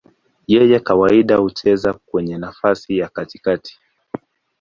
[0.53, 3.79] Yeye kawaida hucheza kwenye nafasi ya katikati.